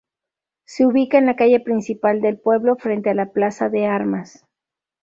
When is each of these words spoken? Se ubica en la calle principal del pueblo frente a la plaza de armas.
Se 0.65 0.83
ubica 0.87 1.19
en 1.19 1.27
la 1.27 1.35
calle 1.35 1.59
principal 1.59 2.21
del 2.21 2.39
pueblo 2.39 2.75
frente 2.75 3.11
a 3.11 3.13
la 3.13 3.29
plaza 3.31 3.69
de 3.69 3.85
armas. 3.85 4.47